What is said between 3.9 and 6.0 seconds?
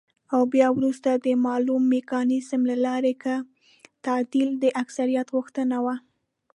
تعديل د اکثريت غوښتنه وه،